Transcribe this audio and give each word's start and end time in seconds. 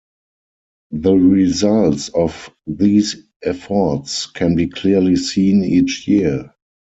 The 0.89 1.13
results 1.13 2.09
of 2.09 2.49
these 2.65 3.17
efforts 3.43 4.25
can 4.25 4.55
be 4.55 4.65
clearly 4.65 5.15
seen 5.15 5.63
each 5.63 6.07
year. 6.07 6.55